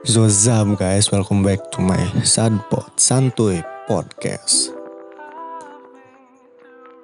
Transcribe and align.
Zozam 0.00 0.80
guys, 0.80 1.12
welcome 1.12 1.44
back 1.44 1.60
to 1.76 1.84
my 1.84 2.00
Sadpod 2.24 2.88
Santuy 2.96 3.60
Podcast. 3.84 4.72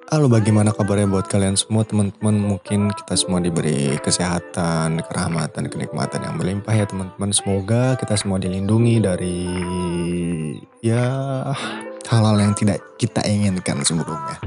Halo 0.09 0.25
bagaimana 0.25 0.73
kabarnya 0.73 1.05
buat 1.05 1.29
kalian 1.29 1.53
semua 1.53 1.85
teman-teman? 1.85 2.57
Mungkin 2.57 2.89
kita 2.97 3.13
semua 3.13 3.37
diberi 3.37 4.01
kesehatan, 4.01 5.05
kerahmatan, 5.05 5.69
kenikmatan 5.69 6.25
yang 6.25 6.41
berlimpah 6.41 6.73
ya 6.73 6.89
teman-teman. 6.89 7.29
Semoga 7.29 7.93
kita 8.01 8.17
semua 8.17 8.41
dilindungi 8.41 8.97
dari 8.97 9.45
ya 10.81 11.05
hal-hal 12.01 12.37
yang 12.41 12.57
tidak 12.57 12.81
kita 12.97 13.21
inginkan 13.29 13.85
sebelumnya. 13.85 14.41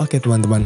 Oke 0.00 0.16
teman-teman. 0.24 0.64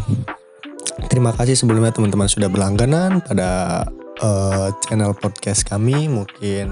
Terima 1.11 1.35
kasih 1.35 1.59
sebelumnya 1.59 1.91
teman-teman 1.91 2.31
sudah 2.31 2.47
berlangganan 2.47 3.27
pada 3.27 3.83
uh, 4.21 4.69
channel 4.87 5.17
podcast 5.17 5.67
kami. 5.67 6.07
Mungkin 6.09 6.69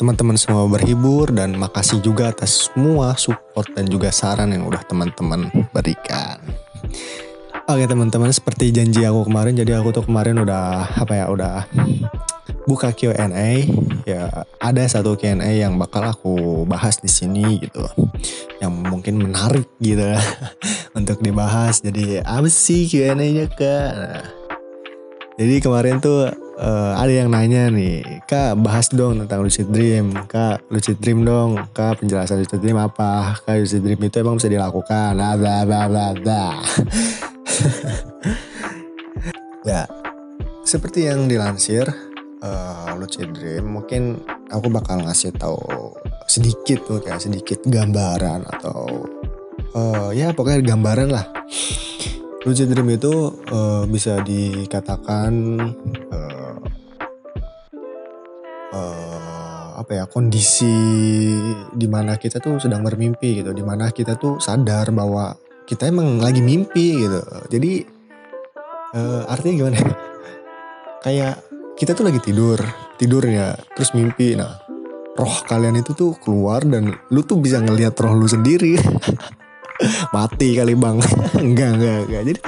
teman-teman 0.00 0.34
semua 0.34 0.66
berhibur 0.66 1.30
dan 1.30 1.54
makasih 1.54 2.02
juga 2.02 2.34
atas 2.34 2.66
semua 2.66 3.14
support 3.14 3.70
dan 3.76 3.86
juga 3.86 4.10
saran 4.10 4.50
yang 4.50 4.66
udah 4.66 4.82
teman-teman 4.88 5.46
berikan. 5.70 6.42
Oke 7.70 7.86
teman-teman 7.86 8.34
seperti 8.34 8.74
janji 8.74 9.06
aku 9.06 9.30
kemarin 9.30 9.54
jadi 9.54 9.78
aku 9.78 9.94
tuh 9.94 10.02
kemarin 10.02 10.42
udah 10.42 10.98
apa 10.98 11.12
ya 11.14 11.30
udah 11.30 11.70
buka 12.66 12.90
Q&A 12.90 13.70
ya 14.02 14.26
ada 14.58 14.82
satu 14.90 15.14
Q&A 15.14 15.62
yang 15.62 15.78
bakal 15.78 16.02
aku 16.02 16.66
bahas 16.66 16.98
di 16.98 17.06
sini 17.06 17.62
gitu. 17.62 17.86
Yang 18.58 18.72
mungkin 18.90 19.14
menarik 19.22 19.70
gitu. 19.78 20.02
Untuk 20.98 21.22
dibahas. 21.22 21.78
Jadi 21.78 22.18
apa 22.18 22.50
sih 22.50 22.90
Q&A-nya 22.90 23.46
kak? 23.54 23.90
Nah, 23.94 24.41
jadi 25.40 25.64
kemarin 25.64 25.96
tuh 25.96 26.28
uh, 26.60 26.92
ada 27.00 27.08
yang 27.08 27.32
nanya 27.32 27.72
nih, 27.72 28.04
Kak 28.28 28.60
bahas 28.60 28.92
dong 28.92 29.24
tentang 29.24 29.40
lucid 29.40 29.72
dream. 29.72 30.12
Kak 30.28 30.68
lucid 30.68 31.00
dream 31.00 31.24
dong. 31.24 31.56
Kak 31.72 32.04
penjelasan 32.04 32.44
lucid 32.44 32.60
dream 32.60 32.76
apa? 32.76 33.40
Kak 33.40 33.56
lucid 33.56 33.80
dream 33.80 34.00
itu 34.00 34.16
emang 34.20 34.36
bisa 34.36 34.52
dilakukan. 34.52 35.16
Bla 35.16 35.32
bla 35.40 35.64
bla 35.64 35.80
bla 35.88 36.06
bla. 36.12 36.44
ya, 39.72 39.88
seperti 40.68 41.08
yang 41.08 41.24
dilansir 41.26 41.88
uh, 42.44 42.92
lucid 43.00 43.32
dream, 43.32 43.80
mungkin 43.80 44.20
aku 44.52 44.68
bakal 44.68 45.00
ngasih 45.00 45.32
tahu 45.40 45.96
sedikit 46.28 46.84
tuh 46.84 47.00
kayak 47.00 47.24
sedikit 47.24 47.60
gambaran 47.64 48.44
atau 48.52 49.08
uh, 49.76 50.10
ya 50.12 50.32
pokoknya 50.32 50.76
gambaran 50.76 51.08
lah 51.12 51.26
lucid 52.42 52.74
dream 52.74 52.90
itu 52.90 53.30
uh, 53.54 53.86
bisa 53.86 54.18
dikatakan 54.26 55.62
uh, 56.10 56.54
uh, 58.74 59.68
apa 59.78 59.90
ya 60.02 60.04
kondisi 60.10 60.74
di 61.70 61.86
mana 61.86 62.18
kita 62.18 62.42
tuh 62.42 62.58
sedang 62.58 62.82
bermimpi 62.82 63.42
gitu 63.42 63.54
di 63.54 63.62
mana 63.62 63.94
kita 63.94 64.18
tuh 64.18 64.42
sadar 64.42 64.90
bahwa 64.90 65.38
kita 65.62 65.86
emang 65.86 66.18
lagi 66.18 66.42
mimpi 66.42 67.06
gitu. 67.06 67.22
Jadi 67.46 67.72
uh, 68.98 69.22
artinya 69.30 69.54
gimana 69.62 69.76
ya? 69.78 69.94
kayak 71.02 71.34
kita 71.78 71.94
tuh 71.94 72.10
lagi 72.10 72.18
tidur 72.18 72.58
tidur 72.98 73.22
ya 73.22 73.54
terus 73.78 73.94
mimpi. 73.94 74.34
Nah 74.34 74.58
roh 75.14 75.36
kalian 75.46 75.78
itu 75.78 75.94
tuh 75.94 76.18
keluar 76.18 76.66
dan 76.66 76.90
lu 77.12 77.22
tuh 77.22 77.38
bisa 77.38 77.62
ngelihat 77.62 77.94
roh 78.00 78.16
lu 78.16 78.26
sendiri 78.26 78.80
mati 80.14 80.54
kali 80.56 80.74
bang. 80.74 80.98
Enggak 81.44 81.70
enggak 81.78 81.98
enggak. 82.06 82.22
Jadi 82.28 82.40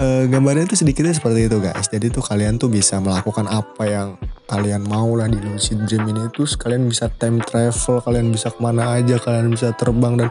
uh, 0.00 0.22
gambarnya 0.26 0.64
tuh 0.70 0.78
sedikitnya 0.78 1.14
seperti 1.14 1.50
itu 1.50 1.56
guys. 1.60 1.86
Jadi 1.86 2.08
tuh 2.10 2.24
kalian 2.24 2.56
tuh 2.56 2.72
bisa 2.72 2.98
melakukan 2.98 3.46
apa 3.46 3.84
yang 3.86 4.08
kalian 4.50 4.82
mau 4.82 5.14
lah 5.14 5.28
di 5.30 5.38
lucid 5.38 5.84
dream 5.86 6.08
ini. 6.10 6.26
Tuh 6.32 6.46
kalian 6.46 6.88
bisa 6.88 7.12
time 7.12 7.38
travel 7.44 8.02
kalian 8.02 8.32
bisa 8.32 8.50
ke 8.50 8.58
mana 8.58 8.98
aja 8.98 9.20
kalian 9.20 9.52
bisa 9.52 9.70
terbang 9.76 10.18
dan 10.18 10.28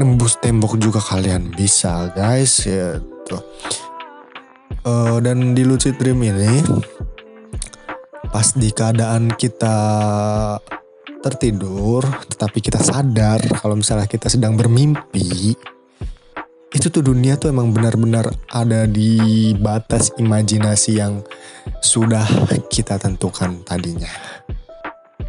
nembus 0.00 0.40
tembok 0.40 0.78
juga 0.80 1.02
kalian 1.02 1.52
bisa 1.52 2.12
guys 2.14 2.64
ya 2.64 3.02
tuh. 3.26 3.42
Uh, 4.84 5.18
dan 5.20 5.52
di 5.52 5.66
lucid 5.66 5.98
dream 6.00 6.22
ini 6.22 6.64
pas 8.28 8.52
di 8.52 8.68
keadaan 8.68 9.32
kita 9.32 9.76
tertidur 11.20 12.04
tetapi 12.30 12.58
kita 12.62 12.78
sadar 12.82 13.42
kalau 13.58 13.74
misalnya 13.78 14.06
kita 14.06 14.30
sedang 14.30 14.54
bermimpi 14.54 15.56
itu 16.68 16.86
tuh 16.92 17.00
dunia 17.00 17.40
tuh 17.40 17.48
emang 17.48 17.72
benar-benar 17.72 18.28
ada 18.52 18.84
di 18.84 19.56
batas 19.56 20.12
imajinasi 20.20 21.00
yang 21.00 21.24
sudah 21.80 22.28
kita 22.68 23.00
tentukan 23.00 23.64
tadinya. 23.64 24.12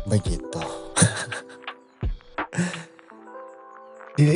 Begitu 0.04 0.60
di, 4.20 4.28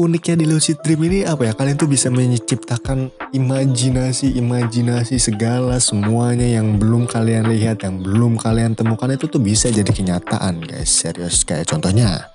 uniknya 0.00 0.40
di 0.40 0.46
lucid 0.48 0.80
dream 0.80 1.04
ini 1.04 1.28
apa 1.28 1.44
ya? 1.44 1.52
Kalian 1.52 1.76
tuh 1.76 1.90
bisa 1.92 2.08
menciptakan 2.08 3.12
imajinasi 3.36 4.32
imajinasi 4.40 5.20
segala 5.20 5.76
semuanya 5.76 6.48
yang 6.48 6.80
belum 6.80 7.04
kalian 7.04 7.52
lihat 7.52 7.84
yang 7.84 8.00
belum 8.00 8.40
kalian 8.40 8.72
temukan 8.72 9.12
itu 9.12 9.28
tuh 9.28 9.36
bisa 9.36 9.68
jadi 9.68 9.92
kenyataan 9.92 10.64
guys. 10.64 10.88
Serius 10.88 11.44
kayak 11.44 11.68
contohnya 11.68 12.32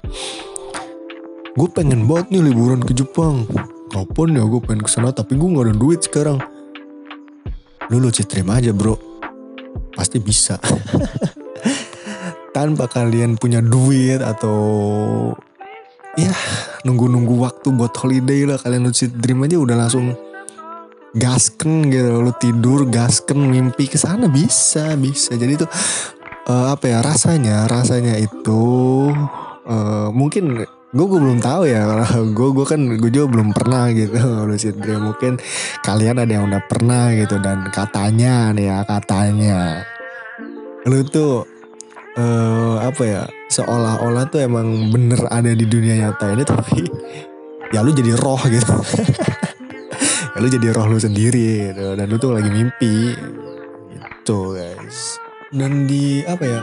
gue 1.58 1.68
pengen 1.74 2.06
banget 2.06 2.38
nih 2.38 2.54
liburan 2.54 2.86
ke 2.86 2.94
Jepang. 2.94 3.50
Kapan 3.90 4.38
ya 4.38 4.46
gue 4.46 4.62
pengen 4.62 4.86
ke 4.86 4.90
sana 4.94 5.10
tapi 5.10 5.36
gue 5.36 5.50
gak 5.50 5.66
ada 5.68 5.76
duit 5.76 6.00
sekarang. 6.06 6.38
Lu 7.90 7.98
lucid 7.98 8.30
dream 8.30 8.54
aja 8.54 8.70
bro. 8.70 8.94
Pasti 9.98 10.22
bisa. 10.22 10.62
Tanpa 12.56 12.86
kalian 12.86 13.40
punya 13.40 13.64
duit 13.64 14.20
atau 14.20 14.60
ya 16.20 16.34
nunggu-nunggu 16.84 17.36
waktu 17.40 17.68
buat 17.72 17.94
holiday 17.96 18.48
lah. 18.48 18.58
Kalian 18.60 18.88
lucid 18.88 19.16
dream 19.20 19.44
aja 19.46 19.58
udah 19.60 19.76
langsung 19.88 20.16
gasken 21.16 21.92
gitu. 21.92 22.20
Lu 22.20 22.32
tidur 22.36 22.88
gasken 22.88 23.52
mimpi 23.52 23.88
ke 23.88 23.96
sana. 23.96 24.28
Bisa 24.28 24.96
bisa. 25.00 25.36
Jadi 25.36 25.62
tuh 25.62 25.70
uh, 26.52 26.74
apa 26.74 26.86
ya 26.92 27.00
rasanya 27.04 27.68
rasanya 27.68 28.20
itu 28.20 28.64
uh, 29.68 30.10
mungkin 30.12 30.64
gue 30.92 31.06
gue 31.08 31.20
belum 31.20 31.40
tahu 31.40 31.64
ya. 31.68 32.04
Gue 32.36 32.50
gue 32.52 32.66
kan 32.68 32.82
gue 33.00 33.12
juga 33.12 33.28
belum 33.32 33.56
pernah 33.56 33.92
gitu 33.96 34.18
lucid 34.50 34.76
dream. 34.80 35.08
Mungkin 35.12 35.40
kalian 35.86 36.20
ada 36.20 36.32
yang 36.32 36.48
udah 36.52 36.64
pernah 36.68 37.12
gitu. 37.16 37.40
Dan 37.40 37.72
katanya 37.72 38.52
nih 38.52 38.68
ya 38.68 38.78
katanya. 38.84 39.88
Lu 40.90 41.06
tuh 41.06 41.46
uh, 42.18 42.82
apa 42.82 43.04
ya 43.06 43.24
seolah-olah 43.52 44.32
tuh 44.32 44.40
emang 44.48 44.88
bener 44.90 45.28
ada 45.28 45.52
di 45.52 45.68
dunia 45.68 46.08
nyata 46.08 46.32
ini 46.32 46.44
tapi 46.48 46.88
ya 47.76 47.84
lu 47.84 47.92
jadi 47.92 48.16
roh 48.16 48.42
gitu. 48.48 48.76
Ya 50.32 50.40
lu 50.40 50.48
jadi 50.48 50.72
roh 50.72 50.88
lu 50.88 50.96
sendiri 50.96 51.76
gitu 51.76 51.92
dan 51.92 52.08
lu 52.08 52.16
tuh 52.16 52.32
lagi 52.32 52.48
mimpi. 52.48 53.12
Gitu 53.92 54.40
guys. 54.56 55.20
Dan 55.52 55.84
di 55.84 56.24
apa 56.24 56.44
ya 56.48 56.62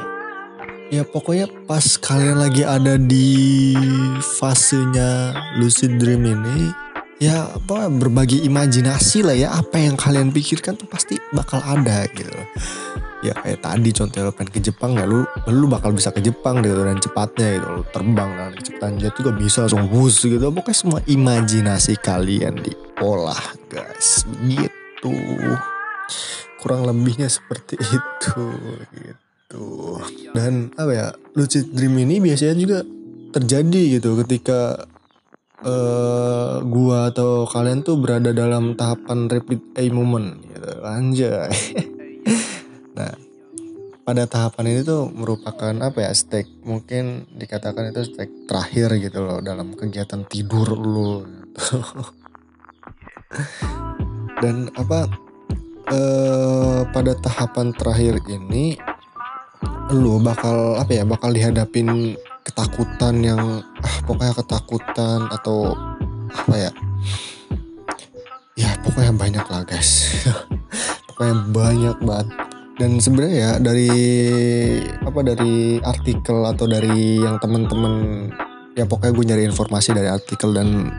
ya 0.88 1.04
pokoknya 1.04 1.53
pas 1.69 1.84
kalian 2.00 2.41
lagi 2.41 2.65
ada 2.65 2.97
di 2.97 3.76
fasenya 4.41 5.37
lucid 5.60 6.00
dream 6.00 6.25
ini 6.25 6.72
ya 7.20 7.53
apa 7.53 7.93
berbagi 7.93 8.41
imajinasi 8.49 9.20
lah 9.20 9.37
ya 9.37 9.53
apa 9.53 9.76
yang 9.76 10.00
kalian 10.00 10.32
pikirkan 10.32 10.81
tuh 10.81 10.88
pasti 10.88 11.20
bakal 11.37 11.60
ada 11.60 12.09
gitu 12.16 12.32
ya 13.25 13.34
kayak 13.34 13.61
tadi 13.61 13.91
contohnya 13.91 14.31
lo 14.31 14.33
pengen 14.34 14.51
ke 14.55 14.61
Jepang 14.62 14.95
ya 14.95 15.05
lu 15.05 15.27
lu 15.51 15.67
bakal 15.67 15.91
bisa 15.91 16.15
ke 16.15 16.23
Jepang 16.23 16.62
gitu 16.62 16.83
dan 16.87 16.99
cepatnya 17.03 17.59
gitu. 17.59 17.67
Lo 17.69 17.83
terbang 17.89 18.31
dan 18.34 18.51
kecepatan 18.55 18.93
jet 19.01 19.15
juga 19.19 19.33
bisa 19.34 19.67
langsung 19.67 19.87
bus 19.91 20.17
gitu. 20.23 20.45
Pokoknya 20.51 20.77
semua 20.77 21.01
imajinasi 21.06 21.99
kalian 21.99 22.55
diolah 22.62 23.43
guys. 23.71 24.23
Gitu 24.47 25.15
kurang 26.59 26.84
lebihnya 26.84 27.31
seperti 27.31 27.79
itu 27.99 28.45
gitu. 28.93 29.67
Dan 30.35 30.75
apa 30.75 30.93
ya 30.93 31.06
lucid 31.38 31.73
dream 31.73 31.97
ini 32.03 32.20
biasanya 32.20 32.55
juga 32.59 32.79
terjadi 33.32 34.00
gitu 34.00 34.19
ketika 34.26 34.85
uh, 35.62 36.61
gua 36.67 37.15
atau 37.15 37.47
kalian 37.47 37.87
tuh 37.87 37.97
berada 38.03 38.35
dalam 38.35 38.75
tahapan 38.75 39.31
rapid 39.31 39.61
eye 39.79 39.94
moment 39.94 40.43
gitu. 40.44 40.70
Anjay 40.85 41.49
pada 44.08 44.25
tahapan 44.25 44.72
ini 44.72 44.81
tuh 44.88 45.12
merupakan 45.12 45.76
apa 45.84 46.08
ya 46.08 46.16
stake 46.16 46.64
mungkin 46.64 47.28
dikatakan 47.28 47.93
itu 47.93 48.08
stake 48.08 48.49
terakhir 48.49 48.96
gitu 48.96 49.20
loh 49.20 49.44
dalam 49.44 49.76
kegiatan 49.76 50.25
tidur 50.25 50.64
lu 50.72 51.28
gitu. 51.28 51.84
dan 54.40 54.72
apa 54.81 55.12
eh, 55.93 56.81
pada 56.88 57.12
tahapan 57.20 57.76
terakhir 57.76 58.25
ini 58.32 58.81
lu 59.93 60.16
bakal 60.25 60.81
apa 60.81 60.88
ya 60.88 61.05
bakal 61.05 61.28
dihadapin 61.28 62.16
ketakutan 62.49 63.20
yang 63.20 63.60
ah 63.84 63.96
pokoknya 64.08 64.32
ketakutan 64.40 65.28
atau 65.28 65.76
apa 66.32 66.55
ya? 66.56 66.72
Ya 68.56 68.72
pokoknya 68.81 69.12
banyak 69.12 69.44
lah 69.52 69.69
guys. 69.69 70.08
Pokoknya 71.08 71.34
banyak 71.50 71.99
banget 71.99 72.48
dan 72.79 73.03
sebenarnya 73.03 73.37
ya 73.37 73.53
dari 73.59 73.91
apa 75.03 75.21
dari 75.27 75.83
artikel 75.83 76.47
atau 76.47 76.65
dari 76.71 77.19
yang 77.19 77.43
teman-teman 77.43 77.95
ya 78.79 78.87
pokoknya 78.87 79.13
gue 79.19 79.25
nyari 79.35 79.43
informasi 79.51 79.91
dari 79.91 80.07
artikel 80.07 80.55
dan 80.55 80.95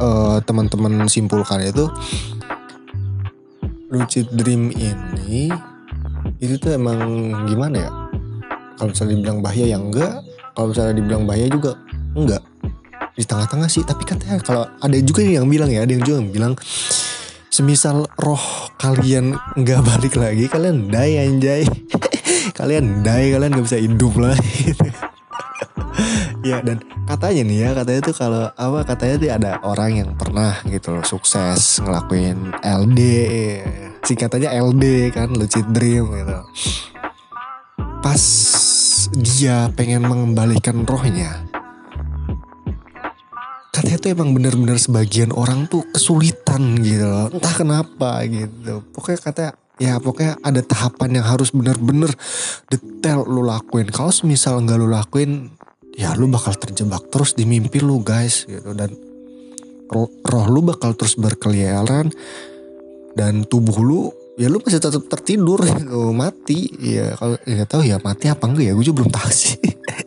uh, 0.00 0.40
teman-teman 0.48 1.04
simpulkan 1.04 1.60
itu 1.60 1.84
lucid 3.92 4.32
dream 4.32 4.72
ini 4.72 5.52
itu 6.38 6.54
tuh 6.60 6.76
emang 6.76 7.00
gimana 7.48 7.76
ya? 7.88 7.90
Kalau 8.78 8.94
misalnya 8.94 9.12
dibilang 9.18 9.38
bahaya 9.42 9.64
ya 9.74 9.78
enggak 9.80 10.12
kalau 10.54 10.66
misalnya 10.70 10.94
dibilang 10.96 11.22
bahaya 11.26 11.46
juga 11.50 11.72
enggak. 12.14 12.42
Di 13.18 13.24
tengah-tengah 13.26 13.68
sih 13.68 13.82
tapi 13.82 14.06
katanya 14.06 14.38
kalau 14.40 14.64
ada 14.64 14.96
juga 15.02 15.20
yang 15.26 15.50
bilang 15.50 15.68
ya 15.68 15.82
ada 15.82 15.92
yang 15.92 16.04
juga 16.06 16.16
yang 16.22 16.30
bilang 16.30 16.54
semisal 17.58 18.06
roh 18.22 18.70
kalian 18.78 19.34
nggak 19.58 19.82
balik 19.82 20.14
lagi 20.14 20.46
kalian 20.46 20.86
die 20.94 21.18
anjay. 21.18 21.66
Kalian 22.58 23.02
die 23.02 23.34
kalian 23.34 23.50
nggak 23.50 23.66
bisa 23.66 23.78
hidup 23.82 24.14
lah 24.18 24.34
ya 26.48 26.62
dan 26.62 26.82
katanya 27.06 27.42
nih 27.46 27.58
ya 27.58 27.70
katanya 27.74 28.00
tuh 28.02 28.16
kalau 28.18 28.44
apa 28.54 28.78
katanya 28.86 29.14
tuh 29.18 29.30
ada 29.30 29.50
orang 29.66 29.90
yang 29.94 30.10
pernah 30.14 30.58
gitu 30.70 30.94
loh 30.94 31.02
sukses 31.02 31.82
ngelakuin 31.82 32.54
LD 32.62 33.00
singkatannya 34.06 34.50
LD 34.54 34.84
kan 35.10 35.34
lucid 35.34 35.66
dream 35.74 36.14
gitu. 36.14 36.38
Pas 37.98 38.22
dia 39.18 39.66
pengen 39.74 40.06
mengembalikan 40.06 40.86
rohnya 40.86 41.46
katanya 43.78 44.04
tuh 44.04 44.10
emang 44.10 44.34
bener-bener 44.34 44.74
sebagian 44.74 45.30
orang 45.30 45.70
tuh 45.70 45.86
kesulitan 45.94 46.47
gitu 46.82 47.06
loh. 47.06 47.26
Entah 47.32 47.54
kenapa 47.54 48.22
gitu. 48.26 48.84
Pokoknya 48.92 49.20
katanya 49.20 49.52
ya 49.78 50.02
pokoknya 50.02 50.42
ada 50.42 50.60
tahapan 50.60 51.22
yang 51.22 51.26
harus 51.26 51.54
bener-bener 51.54 52.10
detail 52.68 53.24
lu 53.24 53.46
lakuin. 53.46 53.88
Kalau 53.88 54.10
misal 54.26 54.60
nggak 54.62 54.78
lu 54.78 54.88
lakuin 54.90 55.54
ya 55.98 56.14
lu 56.14 56.30
bakal 56.30 56.54
terjebak 56.54 57.10
terus 57.10 57.34
di 57.34 57.42
mimpi 57.42 57.82
lu 57.82 57.98
guys 57.98 58.46
gitu 58.46 58.70
dan 58.70 58.94
roh, 59.90 60.06
roh 60.22 60.46
lu 60.46 60.62
bakal 60.62 60.94
terus 60.94 61.18
berkeliaran 61.18 62.14
dan 63.18 63.42
tubuh 63.42 63.82
lu 63.82 64.02
ya 64.38 64.46
lu 64.46 64.62
masih 64.62 64.78
tetap 64.78 65.02
tertidur 65.10 65.58
gitu, 65.66 66.14
mati 66.14 66.70
ya 66.78 67.18
kalau 67.18 67.34
nggak 67.42 67.66
tahu 67.66 67.82
ya 67.82 67.98
mati 67.98 68.30
apa 68.30 68.46
enggak 68.46 68.70
ya 68.70 68.72
gue 68.78 68.84
juga 68.86 68.96
belum 69.02 69.10
tahu 69.10 69.30
sih 69.34 69.58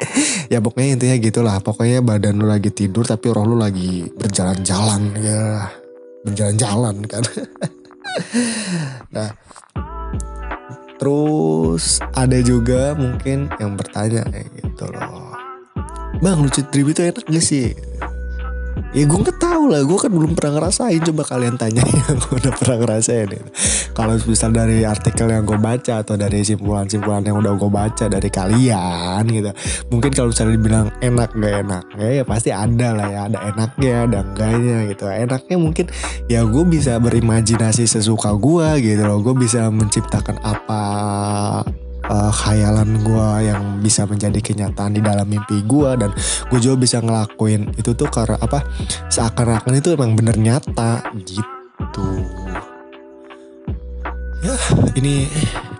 ya 0.54 0.63
pokoknya 0.63 0.95
intinya 0.95 1.18
gitulah 1.19 1.56
pokoknya 1.59 2.00
badan 2.00 2.39
lu 2.39 2.47
lagi 2.47 2.71
tidur 2.71 3.04
tapi 3.04 3.27
roh 3.27 3.44
lu 3.44 3.59
lagi 3.59 4.07
berjalan-jalan 4.15 5.01
ya 5.19 5.68
berjalan-jalan 6.25 6.95
kan 7.09 7.23
nah 9.15 9.29
terus 11.01 11.97
ada 12.13 12.38
juga 12.45 12.94
mungkin 12.94 13.50
yang 13.57 13.73
bertanya 13.73 14.21
kayak 14.29 14.50
gitu 14.62 14.85
loh 14.94 15.33
bang 16.21 16.38
lucid 16.38 16.69
dream 16.69 16.94
itu 16.94 17.01
enak 17.01 17.25
gak 17.25 17.41
sih 17.41 17.73
Ya 18.91 19.07
gue 19.07 19.19
nggak 19.23 19.39
tahu 19.39 19.71
lah, 19.71 19.88
gue 19.88 19.95
kan 19.95 20.12
belum 20.12 20.35
pernah 20.35 20.59
ngerasain. 20.59 21.00
Coba 21.00 21.23
kalian 21.23 21.56
tanya 21.56 21.79
yang 21.95 22.19
udah 22.27 22.51
pernah 22.59 22.77
ngerasain. 22.83 23.27
Gitu. 23.31 23.51
Kalau 23.91 24.15
misal 24.25 24.55
dari 24.55 24.83
artikel 24.88 25.27
yang 25.27 25.43
gue 25.43 25.59
baca 25.59 26.01
atau 26.01 26.15
dari 26.15 26.41
simpulan-simpulan 26.41 27.23
yang 27.27 27.38
udah 27.39 27.53
gue 27.59 27.71
baca 27.71 28.05
dari 28.07 28.29
kalian 28.31 29.23
gitu, 29.27 29.51
mungkin 29.91 30.11
kalau 30.15 30.29
misalnya 30.31 30.53
dibilang 30.55 30.88
enak 31.03 31.29
gak 31.35 31.55
enak, 31.67 31.83
ya, 31.99 32.09
ya 32.21 32.23
pasti 32.23 32.49
ada 32.49 32.88
lah 32.95 33.07
ya, 33.11 33.19
ada 33.27 33.39
enaknya, 33.51 33.95
ada 34.07 34.19
enggaknya 34.23 34.77
gitu. 34.91 35.03
Enaknya 35.11 35.57
mungkin 35.59 35.85
ya 36.31 36.41
gue 36.47 36.63
bisa 36.65 36.97
berimajinasi 36.97 37.83
sesuka 37.85 38.31
gue 38.39 38.67
gitu 38.79 39.03
loh, 39.03 39.19
gue 39.19 39.35
bisa 39.35 39.67
menciptakan 39.69 40.39
apa 40.41 40.81
uh, 42.11 42.31
khayalan 42.31 42.99
gue 43.01 43.27
yang 43.47 43.63
bisa 43.79 44.03
menjadi 44.09 44.39
kenyataan 44.41 44.97
di 44.97 45.01
dalam 45.03 45.27
mimpi 45.27 45.61
gue 45.63 45.91
dan 45.99 46.11
gue 46.51 46.59
juga 46.59 46.75
bisa 46.79 46.97
ngelakuin 46.99 47.71
itu 47.77 47.94
tuh 47.94 48.09
karena 48.09 48.39
apa 48.41 48.65
seakan-akan 49.07 49.77
itu 49.77 49.94
emang 49.94 50.17
bener 50.17 50.35
nyata 50.39 51.05
gitu 51.21 51.60
ini 55.01 55.25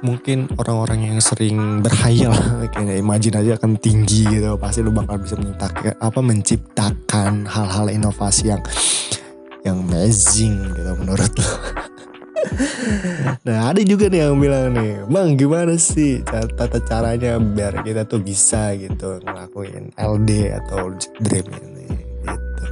mungkin 0.02 0.50
orang-orang 0.58 1.14
yang 1.14 1.20
sering 1.22 1.86
berhayal 1.86 2.34
kayak 2.74 2.98
imajin 2.98 3.38
aja 3.38 3.54
akan 3.62 3.78
tinggi 3.78 4.26
gitu 4.26 4.58
pasti 4.58 4.82
lu 4.82 4.90
bakal 4.90 5.22
bisa 5.22 5.38
menciptakan 5.38 5.94
apa 6.02 6.20
menciptakan 6.26 7.46
hal-hal 7.46 7.86
inovasi 7.94 8.50
yang 8.50 8.62
yang 9.62 9.78
amazing 9.86 10.58
gitu 10.74 10.92
menurut 10.98 11.30
lo 11.38 11.54
nah 13.46 13.70
ada 13.70 13.82
juga 13.86 14.10
nih 14.10 14.26
yang 14.26 14.42
bilang 14.42 14.74
nih 14.74 15.06
bang 15.06 15.38
gimana 15.38 15.78
sih 15.78 16.26
tata 16.26 16.82
caranya 16.82 17.38
biar 17.38 17.86
kita 17.86 18.10
tuh 18.10 18.26
bisa 18.26 18.74
gitu 18.74 19.22
ngelakuin 19.22 19.94
LD 20.02 20.30
atau 20.66 20.98
dream 21.22 21.46
ini? 21.62 21.88
Gitu. 22.26 22.66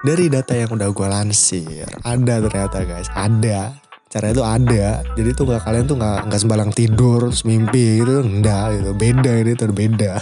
Dari 0.00 0.24
data 0.32 0.56
yang 0.56 0.72
udah 0.72 0.88
gue 0.88 1.08
lansir 1.12 1.84
ada 2.00 2.40
ternyata 2.40 2.80
guys 2.88 3.12
ada 3.12 3.76
cara 4.10 4.26
itu 4.34 4.42
ada. 4.42 5.06
Jadi 5.14 5.30
tuh 5.32 5.44
nggak 5.46 5.62
kalian 5.62 5.84
tuh 5.86 5.96
nggak 5.96 6.18
nggak 6.26 6.40
sembarang 6.42 6.70
tidur 6.74 7.30
mimpi 7.46 8.02
gitu. 8.02 8.26
Enggak 8.26 8.82
gitu. 8.82 8.90
Beda 8.98 9.32
ini 9.38 9.52
tuh 9.54 9.70
beda. 9.70 10.12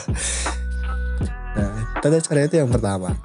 Nah 1.56 1.72
tata 1.98 2.20
cara 2.20 2.44
itu 2.44 2.60
yang 2.60 2.68
pertama. 2.68 3.16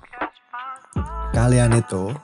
Kalian 1.36 1.76
itu 1.76 2.16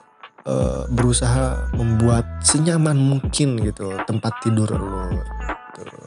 uh, 0.48 0.82
berusaha 0.88 1.68
membuat 1.76 2.40
senyaman 2.40 2.96
mungkin 2.96 3.60
gitu 3.60 3.92
tempat 4.08 4.32
tidur 4.40 4.70
lo. 4.72 5.06
Gitu. 5.70 5.98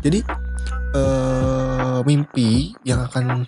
jadi 0.00 0.20
uh, 0.96 2.00
mimpi 2.06 2.72
yang 2.86 3.06
akan 3.06 3.44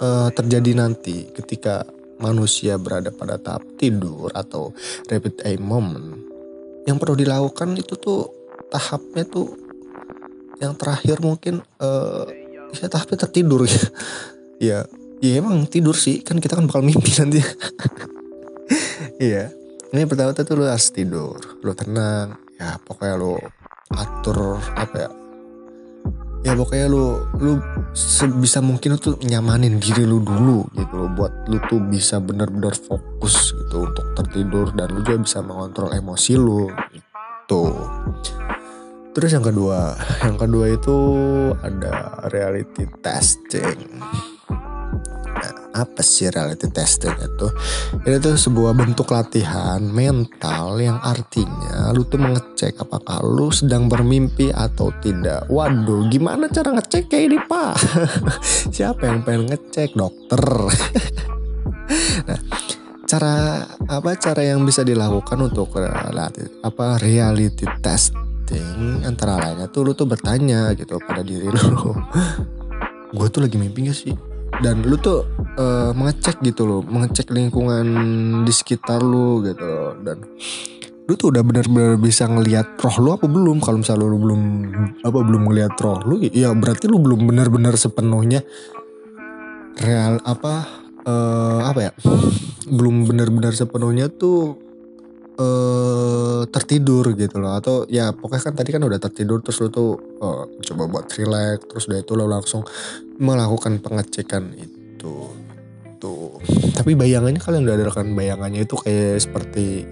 uh, 0.00 0.28
terjadi 0.32 0.72
nanti 0.74 1.30
ketika 1.34 1.84
manusia 2.22 2.78
berada 2.78 3.10
pada 3.10 3.36
tahap 3.36 3.62
tidur 3.76 4.30
atau 4.32 4.70
rapid 5.10 5.44
eye 5.44 5.60
moment 5.60 6.33
yang 6.84 7.00
perlu 7.00 7.16
dilakukan 7.16 7.76
itu 7.76 7.96
tuh 7.96 8.28
tahapnya 8.68 9.24
tuh 9.28 9.56
yang 10.62 10.76
terakhir 10.78 11.18
mungkin 11.20 11.60
uh, 11.80 12.24
ya 12.76 12.86
tahapnya 12.88 13.28
tertidur 13.28 13.64
ya. 13.66 13.84
Ya 14.62 14.86
ya 15.18 15.42
emang 15.42 15.66
tidur 15.66 15.98
sih 15.98 16.22
kan 16.22 16.38
kita 16.38 16.54
kan 16.54 16.70
bakal 16.70 16.86
mimpi 16.86 17.10
nanti. 17.18 17.42
Iya 19.18 19.50
ini 19.94 20.10
pertama 20.10 20.34
tuh 20.34 20.58
lu 20.58 20.66
harus 20.66 20.90
tidur 20.90 21.38
lu 21.62 21.70
tenang 21.70 22.34
ya 22.58 22.74
pokoknya 22.82 23.14
lu 23.14 23.38
atur 23.94 24.58
apa 24.74 25.06
ya 25.06 25.10
ya 26.44 26.52
pokoknya 26.52 26.92
lu 26.92 27.24
lu 27.40 27.56
sebisa 27.96 28.60
mungkin 28.60 28.94
lu 28.94 28.98
tuh 29.00 29.16
nyamanin 29.24 29.80
diri 29.80 30.04
lu 30.04 30.20
dulu 30.20 30.68
gitu 30.76 30.92
loh 30.92 31.08
buat 31.16 31.32
lu 31.48 31.56
tuh 31.72 31.80
bisa 31.88 32.20
bener-bener 32.20 32.76
fokus 32.76 33.56
gitu 33.56 33.88
untuk 33.88 34.06
tertidur 34.12 34.68
dan 34.76 34.92
lu 34.92 35.00
juga 35.00 35.24
bisa 35.24 35.40
mengontrol 35.40 35.88
emosi 35.96 36.36
lu 36.36 36.68
gitu. 36.92 37.64
Terus 39.16 39.30
yang 39.32 39.46
kedua 39.46 39.96
yang 40.20 40.36
kedua 40.36 40.66
itu 40.68 40.98
ada 41.64 42.28
reality 42.28 42.84
testing 43.00 43.80
apa 45.74 46.00
sih 46.06 46.30
reality 46.30 46.70
testing 46.70 47.12
itu? 47.18 47.50
Ini 48.06 48.22
tuh 48.22 48.38
sebuah 48.38 48.78
bentuk 48.78 49.10
latihan 49.10 49.82
mental 49.82 50.78
yang 50.78 51.02
artinya 51.02 51.90
lu 51.90 52.06
tuh 52.06 52.22
mengecek 52.22 52.78
apakah 52.78 53.20
lu 53.26 53.50
sedang 53.50 53.90
bermimpi 53.90 54.54
atau 54.54 54.94
tidak. 55.02 55.50
Waduh, 55.50 56.06
gimana 56.06 56.46
cara 56.46 56.78
ngecek 56.78 57.10
kayak 57.10 57.24
ini 57.26 57.38
pak? 57.42 57.74
Siapa 58.74 59.02
yang 59.10 59.26
pengen 59.26 59.50
ngecek 59.50 59.98
dokter? 59.98 60.42
nah, 62.30 62.40
cara 63.04 63.34
apa 63.90 64.10
cara 64.16 64.42
yang 64.46 64.62
bisa 64.62 64.86
dilakukan 64.86 65.38
untuk 65.42 65.74
reality, 65.74 66.46
apa 66.62 67.02
reality 67.02 67.66
testing 67.82 69.02
antara 69.02 69.40
lainnya 69.40 69.66
tuh 69.68 69.90
lu 69.90 69.92
tuh 69.96 70.06
bertanya 70.06 70.72
gitu 70.76 71.00
pada 71.00 71.24
diri 71.24 71.48
lu 71.48 71.96
gue 73.16 73.28
tuh 73.30 73.40
lagi 73.40 73.56
mimpi 73.56 73.88
gak 73.88 73.96
sih 73.96 74.33
dan 74.64 74.80
lu 74.80 74.96
tuh 74.96 75.28
uh, 75.60 75.92
mengecek 75.92 76.40
gitu 76.40 76.64
loh 76.64 76.80
mengecek 76.80 77.28
lingkungan 77.28 77.84
di 78.48 78.52
sekitar 78.52 79.04
lu 79.04 79.44
gitu 79.44 79.60
loh. 79.60 79.92
Dan 80.00 80.24
lu 81.04 81.12
tuh 81.20 81.28
udah 81.28 81.44
benar-benar 81.44 82.00
bisa 82.00 82.24
ngelihat 82.24 82.80
roh 82.80 82.96
lu 83.04 83.12
apa 83.12 83.28
belum? 83.28 83.60
Kalau 83.60 83.84
misalnya 83.84 84.08
lu 84.08 84.16
belum 84.16 84.42
apa 85.04 85.18
belum 85.20 85.42
ngelihat 85.52 85.76
roh 85.84 86.00
lu 86.08 86.24
ya 86.24 86.56
berarti 86.56 86.88
lu 86.88 86.96
belum 86.96 87.28
benar-benar 87.28 87.76
sepenuhnya 87.76 88.40
real 89.84 90.16
apa 90.24 90.64
uh, 91.04 91.68
apa 91.68 91.80
ya? 91.84 91.92
Belum 92.64 93.04
benar-benar 93.04 93.52
sepenuhnya 93.52 94.08
tuh 94.08 94.63
uh, 95.38 96.42
tertidur 96.48 97.14
gitu 97.14 97.36
loh. 97.38 97.54
Atau 97.56 97.86
ya 97.90 98.10
pokoknya 98.14 98.42
kan 98.50 98.54
tadi 98.54 98.70
kan 98.74 98.82
udah 98.82 98.98
tertidur 98.98 99.42
terus 99.42 99.58
lu 99.62 99.68
tuh 99.70 99.98
uh, 100.22 100.46
coba 100.62 100.82
buat 100.90 101.06
relax 101.14 101.66
terus 101.66 101.84
udah 101.90 101.98
itu 102.02 102.12
lo 102.14 102.26
langsung 102.26 102.62
melakukan 103.18 103.78
pengecekan 103.82 104.54
itu. 104.56 105.14
Tuh. 105.98 106.36
Tapi 106.76 106.92
bayangannya 106.98 107.40
kalian 107.40 107.64
udah 107.64 107.76
ada 107.80 107.92
kan 107.92 108.12
bayangannya 108.12 108.68
itu 108.68 108.76
kayak 108.76 109.24
seperti 109.24 109.88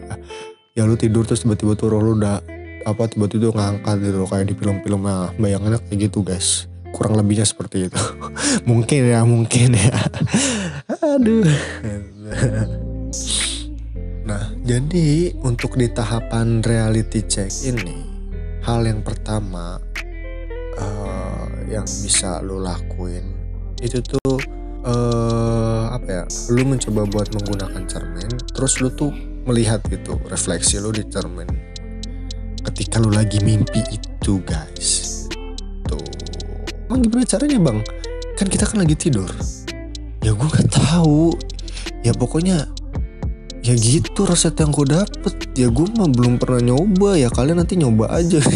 ya 0.72 0.84
lu 0.88 0.96
tidur 0.96 1.24
terus 1.24 1.44
tiba-tiba 1.44 1.76
tuh 1.76 1.88
roh 1.92 2.00
lu 2.00 2.12
udah 2.16 2.40
apa 2.82 3.02
tiba-tiba 3.06 3.54
ngangkat 3.54 3.96
gitu 4.02 4.26
kayak 4.28 4.46
di 4.50 4.54
film-film. 4.58 5.00
Nah 5.06 5.32
bayangannya 5.38 5.78
kayak 5.88 6.10
gitu 6.10 6.20
guys. 6.26 6.68
Kurang 6.92 7.16
lebihnya 7.16 7.48
seperti 7.48 7.88
itu. 7.88 8.02
Mungkin 8.68 9.00
ya 9.08 9.24
mungkin 9.24 9.72
ya. 9.72 9.96
Aduh 11.16 11.44
jadi 14.62 15.34
untuk 15.42 15.74
di 15.76 15.90
tahapan 15.90 16.62
reality 16.62 17.26
check 17.26 17.50
ini 17.66 18.06
hal 18.62 18.86
yang 18.86 19.02
pertama 19.02 19.82
uh, 20.78 21.46
yang 21.66 21.84
bisa 21.84 22.38
lo 22.40 22.62
lakuin 22.62 23.26
itu 23.82 23.98
tuh 24.02 24.38
uh, 24.86 25.90
apa 25.90 26.08
ya 26.08 26.24
lu 26.54 26.62
mencoba 26.62 27.06
buat 27.10 27.34
menggunakan 27.34 27.82
cermin 27.90 28.30
terus 28.54 28.78
lu 28.78 28.90
tuh 28.94 29.32
melihat 29.46 29.82
gitu 29.90 30.18
refleksi 30.30 30.78
lu 30.78 30.94
di 30.94 31.02
cermin. 31.06 31.48
Ketika 32.62 33.02
lu 33.02 33.10
lagi 33.10 33.42
mimpi 33.42 33.82
itu 33.90 34.38
guys. 34.46 35.26
Tuh. 35.90 35.98
Emang 36.86 37.02
gimana 37.02 37.26
caranya 37.26 37.58
bang? 37.58 37.78
Kan 38.38 38.46
kita 38.46 38.64
kan 38.70 38.86
lagi 38.86 38.94
tidur. 38.94 39.28
Ya 40.22 40.30
gue 40.30 40.46
nggak 40.46 40.70
tahu. 40.70 41.34
Ya 42.06 42.14
pokoknya 42.14 42.70
ya 43.62 43.74
gitu 43.78 44.26
resep 44.26 44.58
yang 44.58 44.74
gue 44.74 44.86
dapet. 44.90 45.34
Ya 45.54 45.70
gue 45.70 45.86
mah 45.94 46.10
belum 46.10 46.42
pernah 46.42 46.74
nyoba. 46.74 47.14
Ya 47.14 47.30
kalian 47.30 47.62
nanti 47.62 47.78
nyoba 47.78 48.10
aja. 48.10 48.42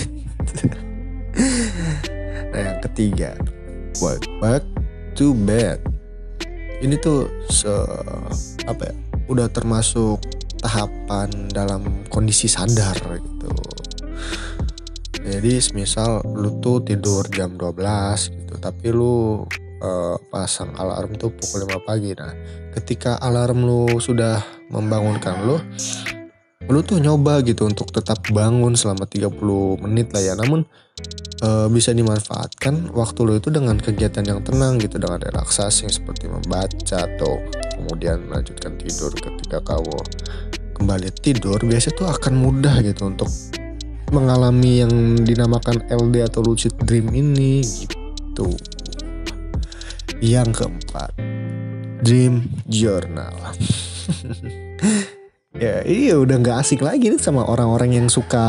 Nah 2.57 2.73
yang 2.73 2.81
ketiga. 2.81 3.37
What? 4.01 4.25
Back 4.41 4.65
to 5.13 5.37
bed. 5.37 5.77
Ini 6.81 6.97
tuh 6.97 7.29
se 7.53 7.69
apa 8.65 8.89
ya 8.89 8.95
udah 9.29 9.53
termasuk 9.53 10.17
tahapan 10.65 11.29
dalam 11.53 12.09
kondisi 12.09 12.49
sadar 12.49 12.97
gitu. 13.21 13.53
Jadi 15.21 15.61
misal 15.77 16.25
lu 16.25 16.57
tuh 16.65 16.81
tidur 16.81 17.29
jam 17.29 17.61
12 17.61 17.77
gitu 18.33 18.55
tapi 18.57 18.89
lu 18.89 19.45
uh, 19.85 20.17
pasang 20.33 20.73
alarm 20.81 21.13
tuh 21.21 21.37
pukul 21.37 21.69
5 21.69 21.85
pagi. 21.85 22.17
Nah 22.17 22.33
ketika 22.73 23.21
alarm 23.21 23.69
lu 23.69 24.01
sudah 24.01 24.56
membangunkan 24.71 25.35
lu 25.47 25.57
lu 26.67 26.83
tuh 26.83 26.99
nyoba 26.99 27.47
gitu 27.47 27.67
untuk 27.67 27.95
tetap 27.95 28.27
bangun 28.35 28.75
selama 28.75 29.07
30 29.07 29.31
menit 29.87 30.11
lah 30.11 30.23
ya 30.23 30.35
namun 30.35 30.67
uh, 31.47 31.71
bisa 31.71 31.95
dimanfaatkan 31.95 32.91
waktu 32.91 33.19
lu 33.23 33.33
itu 33.39 33.55
dengan 33.55 33.79
kegiatan 33.79 34.27
yang 34.27 34.43
tenang 34.43 34.83
gitu 34.83 34.99
dengan 34.99 35.23
relaksasi 35.23 35.87
seperti 35.87 36.27
membaca 36.27 37.07
atau 37.07 37.39
kemudian 37.79 38.27
melanjutkan 38.27 38.75
tidur 38.83 39.15
ketika 39.15 39.63
kamu 39.63 39.99
kembali 40.77 41.09
tidur 41.23 41.57
biasanya 41.63 41.95
tuh 41.97 42.09
akan 42.11 42.35
mudah 42.35 42.83
gitu 42.83 43.09
untuk 43.09 43.31
mengalami 44.15 44.87
yang 44.87 45.19
dinamakan 45.19 45.83
LD 45.91 46.31
atau 46.31 46.41
lucid 46.47 46.75
dream 46.87 47.11
ini 47.11 47.63
gitu. 47.65 48.55
Yang 50.23 50.63
keempat, 50.63 51.11
dream 52.07 52.47
journal. 52.71 53.35
ya 55.57 55.83
iya 55.83 56.15
udah 56.21 56.37
nggak 56.39 56.63
asik 56.63 56.85
lagi 56.85 57.11
nih 57.11 57.19
sama 57.19 57.43
orang-orang 57.43 57.99
yang 57.99 58.07
suka 58.13 58.45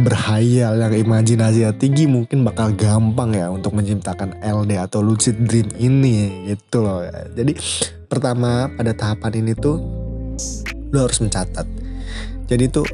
berhayal 0.00 0.80
yang 0.80 0.96
imajinasi 0.96 1.62
tinggi 1.76 2.08
mungkin 2.10 2.42
bakal 2.42 2.72
gampang 2.74 3.36
ya 3.36 3.52
untuk 3.52 3.76
menciptakan 3.76 4.40
LD 4.42 4.80
atau 4.80 5.04
lucid 5.04 5.38
dream 5.46 5.70
ini 5.78 6.50
gitu 6.50 6.82
loh 6.82 7.06
ya. 7.06 7.30
Jadi 7.30 7.54
pertama 8.10 8.66
pada 8.74 8.90
tahapan 8.90 9.46
ini 9.46 9.54
tuh 9.54 9.78
lo 10.90 10.98
harus 11.06 11.22
mencatat. 11.22 11.68
Jadi 12.50 12.64
tuh 12.66 12.86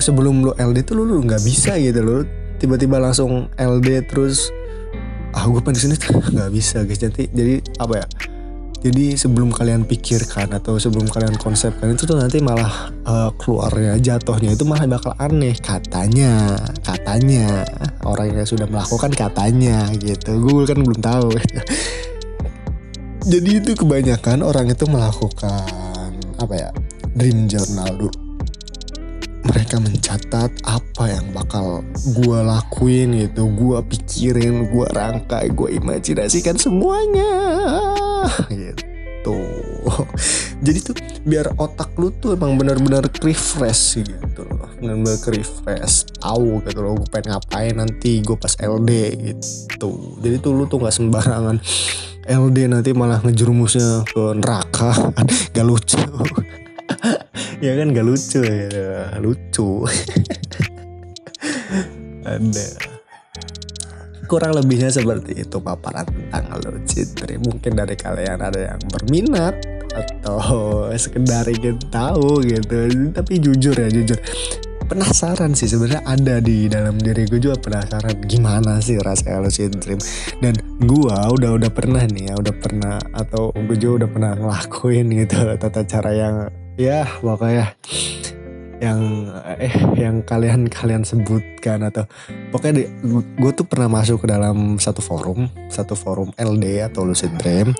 sebelum 0.00 0.40
lu 0.40 0.52
LD 0.56 0.88
tuh 0.88 0.96
lu 0.96 1.20
nggak 1.20 1.44
bisa 1.44 1.76
gitu 1.76 2.00
lo 2.00 2.24
tiba-tiba 2.56 2.96
langsung 2.96 3.52
LD 3.60 4.08
terus 4.08 4.48
ah 5.36 5.46
gue 5.46 5.60
pengen 5.62 5.92
sini 5.92 5.96
nggak 6.34 6.50
bisa 6.50 6.82
guys 6.82 6.98
jadi 6.98 7.28
jadi 7.30 7.54
apa 7.78 7.94
ya 8.02 8.06
jadi 8.80 9.12
sebelum 9.12 9.52
kalian 9.52 9.84
pikirkan 9.84 10.56
atau 10.56 10.80
sebelum 10.80 11.04
kalian 11.04 11.36
konsepkan 11.36 11.92
itu 11.92 12.08
tuh 12.08 12.16
nanti 12.16 12.40
malah 12.40 12.88
uh, 13.04 13.28
keluarnya 13.36 14.00
jatuhnya 14.00 14.56
itu 14.56 14.64
malah 14.64 14.88
bakal 14.88 15.12
aneh. 15.20 15.52
Katanya 15.60 16.56
katanya. 16.80 17.60
Orang 18.08 18.32
yang 18.32 18.48
sudah 18.48 18.64
melakukan 18.64 19.12
katanya 19.12 19.84
gitu. 20.00 20.32
Gue 20.40 20.64
kan 20.64 20.80
belum 20.80 20.96
tahu. 20.96 21.28
Jadi 23.36 23.50
itu 23.60 23.76
kebanyakan 23.76 24.40
orang 24.40 24.72
itu 24.72 24.88
melakukan 24.88 25.68
apa 26.40 26.54
ya 26.56 26.72
dream 27.12 27.52
journal 27.52 28.08
dulu. 28.08 28.16
Mereka 29.44 29.76
mencatat 29.76 30.56
apa 30.64 31.04
yang 31.04 31.28
bakal 31.36 31.84
gue 32.16 32.38
lakuin 32.40 33.12
gitu. 33.28 33.44
Gue 33.44 33.76
pikirin 33.92 34.72
gue 34.72 34.86
rangkai 34.88 35.52
gue 35.52 35.68
imajinasikan 35.76 36.56
semuanya 36.56 37.28
gitu. 38.60 39.38
Jadi 40.64 40.78
tuh 40.80 40.96
biar 41.24 41.52
otak 41.56 41.92
lu 42.00 42.12
tuh 42.12 42.36
emang 42.36 42.56
benar-benar 42.56 43.08
refresh 43.20 44.00
gitu 44.00 44.40
loh. 44.48 44.68
Benar-benar 44.80 45.18
refresh. 45.28 46.08
Tahu 46.20 46.64
gitu 46.64 46.80
loh 46.80 46.96
gue 47.00 47.08
pengen 47.08 47.36
ngapain 47.36 47.74
nanti 47.76 48.20
gue 48.24 48.36
pas 48.36 48.52
LD 48.56 48.90
gitu. 49.20 50.20
Jadi 50.20 50.36
tuh 50.40 50.52
lu 50.56 50.64
tuh 50.68 50.80
nggak 50.80 50.94
sembarangan. 50.94 51.56
LD 52.30 52.58
nanti 52.68 52.90
malah 52.92 53.20
ngejerumusnya 53.24 54.04
ke 54.06 54.36
neraka. 54.36 54.92
Gak 55.56 55.66
lucu. 55.66 55.98
Ya 57.64 57.76
kan 57.76 57.96
gak 57.96 58.06
lucu 58.06 58.40
ya. 58.44 59.16
Lucu. 59.18 59.88
Ada 62.20 62.89
kurang 64.30 64.54
lebihnya 64.54 64.94
seperti 64.94 65.42
itu 65.42 65.58
paparan 65.58 66.06
tentang 66.06 66.46
lucid 66.62 67.10
dream 67.18 67.42
mungkin 67.42 67.74
dari 67.74 67.98
kalian 67.98 68.38
ada 68.38 68.70
yang 68.70 68.80
berminat 68.94 69.58
atau 69.90 70.38
sekedar 71.02 71.50
ingin 71.50 71.82
tahu 71.90 72.38
gitu. 72.46 73.10
Tapi 73.10 73.32
jujur 73.42 73.74
ya 73.74 73.90
jujur. 73.90 74.14
Penasaran 74.86 75.54
sih 75.54 75.70
sebenarnya 75.70 76.02
ada 76.02 76.42
di 76.42 76.66
dalam 76.66 76.98
diri 76.98 77.22
gue 77.26 77.38
juga 77.38 77.54
penasaran 77.62 78.26
gimana 78.26 78.82
sih 78.82 78.98
rasa 78.98 79.38
lucid 79.38 79.78
dream 79.78 80.02
dan 80.42 80.58
gue 80.82 81.14
udah 81.14 81.62
udah 81.62 81.70
pernah 81.70 82.02
nih 82.10 82.30
ya 82.30 82.34
udah 82.34 82.54
pernah 82.58 82.98
atau 83.14 83.54
gue 83.54 83.78
juga 83.78 84.06
udah 84.06 84.08
pernah 84.10 84.32
ngelakuin 84.38 85.06
gitu. 85.26 85.38
Tata 85.58 85.82
cara 85.86 86.10
yang 86.10 86.34
ya 86.74 87.06
pokoknya 87.22 87.70
yang 88.80 89.28
eh 89.60 89.76
yang 90.00 90.24
kalian 90.24 90.64
kalian 90.72 91.04
sebutkan 91.04 91.84
atau 91.84 92.08
pokoknya 92.48 92.88
gue 93.36 93.52
tuh 93.52 93.68
pernah 93.68 93.92
masuk 93.92 94.24
ke 94.24 94.26
dalam 94.32 94.80
satu 94.80 95.04
forum 95.04 95.52
satu 95.68 95.92
forum 95.92 96.32
LD 96.40 96.88
atau 96.88 97.04
lucid 97.04 97.30
dream. 97.36 97.76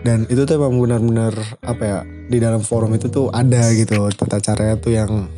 Dan 0.00 0.24
itu 0.32 0.48
tuh 0.48 0.56
emang 0.56 0.80
benar-benar 0.80 1.36
apa 1.60 1.82
ya 1.84 1.98
di 2.02 2.40
dalam 2.40 2.64
forum 2.64 2.96
itu 2.96 3.12
tuh 3.12 3.28
ada 3.30 3.68
gitu 3.76 4.08
tata 4.16 4.40
caranya 4.40 4.76
tuh 4.80 4.96
yang 4.96 5.28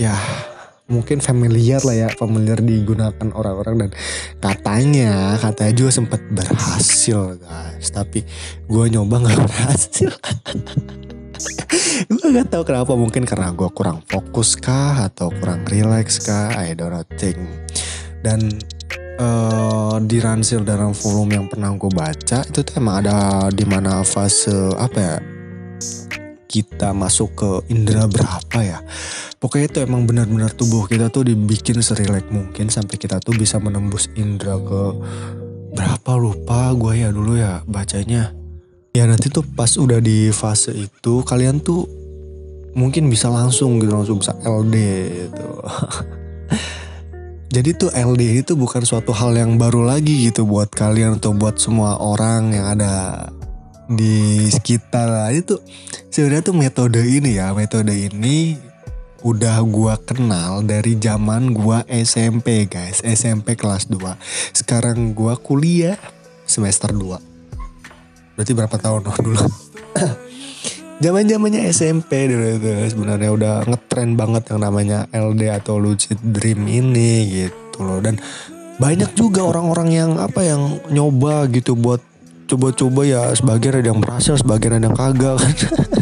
ya 0.00 0.16
mungkin 0.88 1.20
familiar 1.20 1.84
lah 1.84 1.94
ya 1.94 2.08
familiar 2.16 2.58
digunakan 2.58 3.28
orang-orang. 3.36 3.86
Dan 3.86 3.90
katanya 4.40 5.36
katanya 5.38 5.72
juga 5.76 5.90
sempat 5.94 6.20
berhasil 6.32 7.38
guys. 7.38 7.86
Tapi 7.92 8.24
gue 8.66 8.84
nyoba 8.88 9.20
nggak 9.20 9.40
berhasil 9.46 10.10
gue 12.10 12.28
gak 12.32 12.48
tahu 12.52 12.62
kenapa 12.66 12.92
mungkin 12.96 13.24
karena 13.24 13.52
gue 13.52 13.68
kurang 13.72 14.02
fokus 14.06 14.56
kah 14.56 15.06
atau 15.06 15.32
kurang 15.32 15.64
relax 15.68 16.22
kah 16.24 16.52
I 16.52 16.76
don't 16.76 16.92
know 16.92 17.04
think. 17.16 17.38
Dan 18.20 18.58
uh, 19.20 19.96
di 20.02 20.18
Ransil 20.18 20.66
dalam 20.66 20.92
forum 20.92 21.30
yang 21.30 21.46
pernah 21.48 21.72
gue 21.74 21.92
baca 21.92 22.44
itu 22.44 22.60
tuh 22.60 22.74
emang 22.80 23.04
ada 23.04 23.48
di 23.52 23.64
mana 23.64 24.02
fase 24.02 24.72
apa 24.76 24.98
ya 24.98 25.16
kita 26.46 26.94
masuk 26.96 27.30
ke 27.36 27.50
indera 27.72 28.08
berapa 28.08 28.58
ya. 28.62 28.78
Pokoknya 29.36 29.66
itu 29.68 29.78
emang 29.84 30.08
benar-benar 30.08 30.56
tubuh 30.56 30.88
kita 30.88 31.12
tuh 31.12 31.28
dibikin 31.28 31.84
serilek 31.84 32.32
mungkin 32.32 32.72
sampai 32.72 32.96
kita 32.96 33.20
tuh 33.20 33.36
bisa 33.36 33.60
menembus 33.60 34.08
indera 34.16 34.56
ke 34.56 34.82
berapa 35.76 36.12
lupa 36.16 36.72
gue 36.72 37.04
ya 37.04 37.12
dulu 37.12 37.36
ya 37.36 37.60
bacanya 37.68 38.32
ya 38.96 39.04
nanti 39.04 39.28
tuh 39.28 39.44
pas 39.44 39.68
udah 39.76 40.00
di 40.00 40.32
fase 40.32 40.72
itu 40.72 41.20
kalian 41.20 41.60
tuh 41.60 41.84
mungkin 42.72 43.12
bisa 43.12 43.28
langsung 43.28 43.76
gitu 43.76 43.92
langsung 43.92 44.20
bisa 44.20 44.32
LD 44.40 44.76
gitu. 45.28 45.48
Jadi 47.56 47.70
tuh 47.72 47.88
LD 47.92 48.44
itu 48.44 48.52
bukan 48.52 48.84
suatu 48.84 49.16
hal 49.16 49.36
yang 49.36 49.56
baru 49.56 49.84
lagi 49.84 50.28
gitu 50.28 50.44
buat 50.44 50.68
kalian 50.72 51.16
atau 51.16 51.32
buat 51.32 51.56
semua 51.56 51.96
orang 51.96 52.52
yang 52.52 52.66
ada 52.76 52.92
di 53.88 54.48
sekitar. 54.48 55.32
Itu 55.32 55.60
sebenarnya 56.12 56.52
tuh 56.52 56.56
metode 56.56 57.00
ini 57.00 57.36
ya 57.36 57.56
metode 57.56 57.92
ini 57.92 58.60
udah 59.24 59.60
gua 59.64 59.96
kenal 59.96 60.64
dari 60.64 61.00
zaman 61.00 61.52
gua 61.52 61.84
SMP 61.88 62.68
guys. 62.68 63.00
SMP 63.04 63.56
kelas 63.56 63.88
2 63.88 64.00
sekarang 64.52 65.16
gua 65.16 65.40
kuliah 65.40 65.96
semester 66.44 66.92
2 66.92 67.35
berarti 68.36 68.52
berapa 68.52 68.76
tahun? 68.76 69.00
Dulu 69.08 69.40
zaman 71.04 71.24
zamannya 71.24 71.60
SMP 71.72 72.28
dulu 72.28 72.46
itu 72.60 72.70
sebenarnya 72.92 73.30
udah 73.32 73.54
ngetren 73.66 74.14
banget 74.14 74.52
yang 74.52 74.60
namanya 74.62 74.98
LD 75.10 75.42
atau 75.50 75.80
lucid 75.80 76.20
dream 76.20 76.68
ini 76.68 77.44
gitu 77.48 77.82
loh. 77.82 77.98
Dan 77.98 78.20
banyak 78.76 79.16
juga 79.16 79.42
orang-orang 79.42 79.88
yang 79.90 80.10
apa 80.20 80.44
yang 80.44 80.78
nyoba 80.92 81.48
gitu 81.48 81.72
buat 81.74 82.04
coba-coba 82.46 83.02
ya 83.02 83.22
sebagian 83.32 83.80
ada 83.80 83.88
yang 83.90 83.98
berhasil 84.04 84.36
sebagian 84.38 84.78
ada 84.78 84.92
yang 84.92 84.96
kagak. 84.96 85.40
Kan 85.40 85.54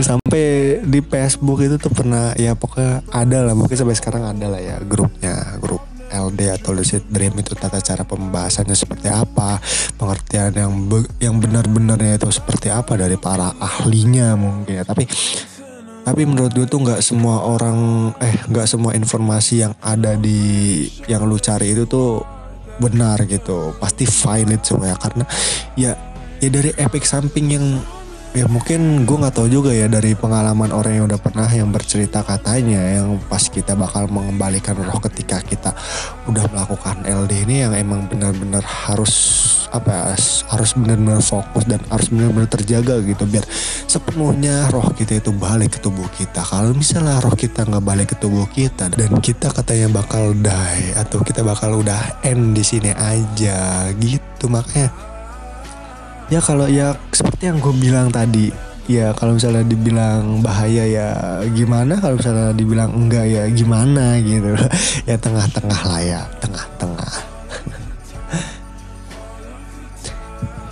sampai 0.00 0.80
di 0.80 1.04
Facebook 1.04 1.60
itu 1.60 1.76
tuh 1.76 1.92
pernah 1.92 2.32
ya 2.38 2.56
pokoknya 2.56 3.04
ada 3.12 3.44
lah 3.44 3.52
mungkin 3.52 3.76
sampai 3.76 3.96
sekarang 3.98 4.24
ada 4.24 4.46
lah 4.48 4.60
ya 4.62 4.76
grupnya 4.80 5.60
grup 5.60 5.89
LD 6.10 6.60
atau 6.60 6.74
lucid 6.74 7.06
dream 7.06 7.32
itu 7.38 7.54
tata 7.54 7.78
cara 7.78 8.02
pembahasannya 8.02 8.74
seperti 8.74 9.08
apa, 9.08 9.62
pengertian 9.94 10.52
yang 10.52 10.72
be, 10.90 11.06
yang 11.22 11.38
benar-benarnya 11.38 12.18
itu 12.18 12.28
seperti 12.34 12.68
apa 12.68 12.98
dari 12.98 13.14
para 13.14 13.54
ahlinya 13.56 14.34
mungkin 14.34 14.82
ya. 14.82 14.84
Tapi 14.84 15.06
tapi 16.00 16.22
menurut 16.26 16.50
gue 16.50 16.66
tuh 16.66 16.80
nggak 16.82 17.00
semua 17.04 17.44
orang 17.46 18.10
eh 18.18 18.34
nggak 18.50 18.66
semua 18.66 18.96
informasi 18.98 19.62
yang 19.62 19.72
ada 19.78 20.18
di 20.18 20.88
yang 21.06 21.22
lu 21.28 21.38
cari 21.38 21.72
itu 21.72 21.86
tuh 21.86 22.24
benar 22.82 23.22
gitu. 23.30 23.76
Pasti 23.78 24.04
valid 24.08 24.60
semua 24.66 24.92
ya 24.92 24.96
karena 24.98 25.24
ya 25.78 25.92
ya 26.40 26.48
dari 26.48 26.72
efek 26.74 27.04
samping 27.04 27.46
yang 27.52 27.66
ya 28.30 28.46
mungkin 28.46 29.02
gue 29.02 29.16
nggak 29.18 29.34
tahu 29.34 29.50
juga 29.50 29.74
ya 29.74 29.90
dari 29.90 30.14
pengalaman 30.14 30.70
orang 30.70 31.02
yang 31.02 31.04
udah 31.10 31.18
pernah 31.18 31.50
yang 31.50 31.74
bercerita 31.74 32.22
katanya 32.22 32.78
yang 32.78 33.18
pas 33.26 33.42
kita 33.50 33.74
bakal 33.74 34.06
mengembalikan 34.06 34.78
roh 34.78 35.02
ketika 35.02 35.42
kita 35.42 35.74
udah 36.30 36.46
melakukan 36.54 37.02
LD 37.02 37.50
ini 37.50 37.66
yang 37.66 37.74
emang 37.74 38.06
benar-benar 38.06 38.62
harus 38.62 39.14
apa 39.70 40.14
ya 40.14 40.18
harus 40.50 40.70
benar-benar 40.78 41.22
fokus 41.22 41.66
dan 41.66 41.82
harus 41.90 42.10
benar-benar 42.10 42.50
terjaga 42.50 43.02
gitu 43.02 43.22
biar 43.26 43.42
sepenuhnya 43.90 44.70
roh 44.70 44.86
kita 44.94 45.18
itu 45.18 45.30
balik 45.34 45.78
ke 45.78 45.78
tubuh 45.82 46.06
kita. 46.14 46.42
Kalau 46.42 46.74
misalnya 46.74 47.18
roh 47.22 47.34
kita 47.34 47.66
nggak 47.66 47.82
balik 47.82 48.14
ke 48.14 48.16
tubuh 48.18 48.46
kita 48.50 48.90
dan 48.94 49.10
kita 49.22 49.50
katanya 49.50 49.90
bakal 49.90 50.34
die 50.34 50.94
atau 50.94 51.18
kita 51.22 51.42
bakal 51.42 51.82
udah 51.82 52.22
end 52.26 52.54
di 52.54 52.62
sini 52.62 52.90
aja 52.94 53.90
gitu 53.98 54.50
makanya 54.50 55.09
ya 56.30 56.38
kalau 56.38 56.70
ya 56.70 56.94
seperti 57.10 57.50
yang 57.50 57.58
gue 57.58 57.74
bilang 57.74 58.08
tadi 58.14 58.70
ya 58.90 59.14
kalau 59.14 59.38
misalnya 59.38 59.66
dibilang 59.66 60.42
bahaya 60.42 60.82
ya 60.86 61.08
gimana? 61.50 61.98
Kalau 61.98 62.18
misalnya 62.18 62.50
dibilang 62.54 62.90
enggak 62.90 63.26
ya 63.26 63.42
gimana? 63.50 64.18
Gitu. 64.18 64.54
Ya 65.10 65.18
tengah-tengah 65.18 65.80
lah 65.86 66.02
ya 66.02 66.20
tengah-tengah. 66.38 67.12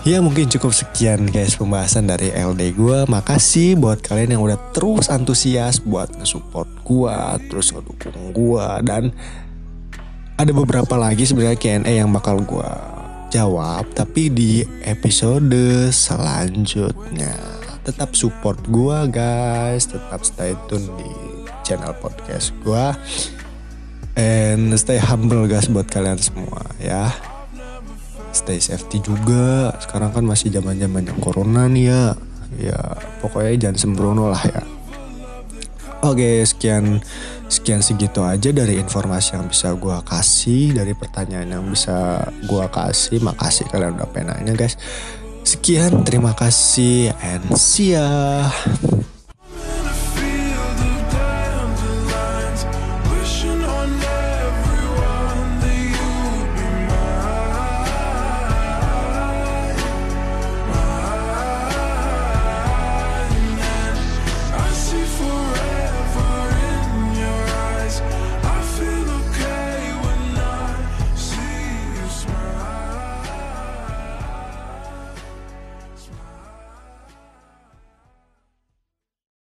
Ya 0.09 0.25
mungkin 0.25 0.49
cukup 0.49 0.73
sekian 0.73 1.29
guys 1.29 1.53
pembahasan 1.53 2.09
dari 2.09 2.33
LD 2.33 2.81
gue 2.81 3.05
makasih 3.13 3.77
buat 3.77 4.01
kalian 4.01 4.41
yang 4.41 4.43
udah 4.47 4.57
terus 4.73 5.13
antusias 5.13 5.85
buat 5.85 6.09
nge-support 6.17 6.65
gue 6.81 7.17
terus 7.53 7.77
ngedukung 7.77 8.33
gue 8.33 8.67
dan 8.89 9.13
ada 10.41 10.49
beberapa 10.57 10.97
lagi 10.97 11.29
sebenarnya 11.29 11.61
Q&A 11.61 11.93
yang 11.93 12.09
bakal 12.09 12.41
gue 12.41 12.98
jawab 13.29 13.89
tapi 13.93 14.33
di 14.33 14.65
episode 14.85 15.89
selanjutnya. 15.93 17.37
Tetap 17.85 18.13
support 18.13 18.61
gua 18.69 19.09
guys. 19.09 19.89
Tetap 19.89 20.25
stay 20.25 20.53
tune 20.69 20.89
di 20.97 21.11
channel 21.65 21.97
podcast 21.97 22.53
gua. 22.65 22.97
And 24.19 24.75
stay 24.77 24.99
humble 24.99 25.47
guys 25.47 25.71
buat 25.71 25.89
kalian 25.89 26.19
semua 26.19 26.65
ya. 26.81 27.13
Stay 28.33 28.61
safety 28.61 29.01
juga. 29.01 29.73
Sekarang 29.81 30.13
kan 30.13 30.25
masih 30.25 30.53
zaman 30.53 30.77
zaman 30.81 31.09
corona 31.21 31.65
nih 31.69 31.93
ya. 31.93 32.03
Ya 32.57 32.81
pokoknya 33.21 33.69
jangan 33.69 33.77
sembrono 33.77 34.33
lah 34.33 34.43
ya. 34.45 34.63
Oke, 35.99 36.47
sekian 36.47 37.03
sekian 37.49 37.81
segitu 37.81 38.21
aja 38.23 38.53
dari 38.53 38.77
informasi 38.77 39.35
yang 39.35 39.49
bisa 39.49 39.73
gue 39.75 39.99
kasih, 40.05 40.77
dari 40.77 40.93
pertanyaan 40.93 41.59
yang 41.59 41.65
bisa 41.67 42.23
gue 42.45 42.65
kasih. 42.69 43.19
Makasih 43.25 43.67
kalian 43.73 43.97
udah 43.99 44.09
penanya 44.13 44.53
guys. 44.55 44.77
Sekian, 45.43 46.05
terima 46.05 46.37
kasih 46.37 47.11
and 47.25 47.57
see 47.57 47.97
ya. 47.97 48.05